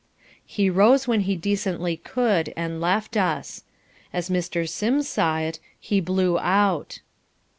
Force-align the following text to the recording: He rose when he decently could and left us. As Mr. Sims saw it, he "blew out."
He 0.43 0.67
rose 0.67 1.07
when 1.07 1.19
he 1.19 1.35
decently 1.35 1.95
could 1.95 2.51
and 2.57 2.81
left 2.81 3.15
us. 3.15 3.65
As 4.11 4.31
Mr. 4.31 4.67
Sims 4.67 5.07
saw 5.07 5.37
it, 5.37 5.59
he 5.79 5.99
"blew 5.99 6.39
out." 6.39 7.01